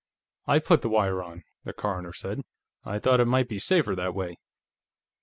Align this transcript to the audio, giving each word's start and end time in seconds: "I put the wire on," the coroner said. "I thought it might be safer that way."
"I 0.47 0.57
put 0.57 0.81
the 0.81 0.89
wire 0.89 1.21
on," 1.21 1.43
the 1.63 1.73
coroner 1.73 2.11
said. 2.11 2.41
"I 2.83 2.97
thought 2.97 3.19
it 3.19 3.25
might 3.25 3.47
be 3.47 3.59
safer 3.59 3.93
that 3.95 4.15
way." 4.15 4.39